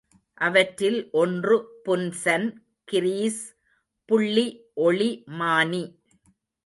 [0.37, 2.47] அவற்றில் ஒன்று புன்சன்
[2.83, 3.41] கிரீஸ்
[4.09, 5.83] புள்ளிஒளி மானி.